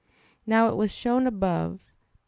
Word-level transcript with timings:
Now 0.47 0.67
it 0.69 0.77
was 0.77 0.91
shown 0.91 1.27
above 1.27 1.81
(AA. 1.87 2.17